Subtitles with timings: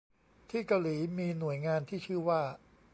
[0.49, 2.41] ที่เกาหลีมีหน่วยงานที่ชื่อว่า